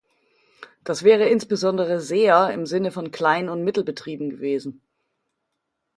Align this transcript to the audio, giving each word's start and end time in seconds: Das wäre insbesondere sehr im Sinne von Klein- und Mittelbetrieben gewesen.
Das 0.83 1.03
wäre 1.03 1.27
insbesondere 1.29 1.99
sehr 2.01 2.49
im 2.55 2.65
Sinne 2.65 2.89
von 2.91 3.11
Klein- 3.11 3.49
und 3.49 3.63
Mittelbetrieben 3.63 4.31
gewesen. 4.31 4.81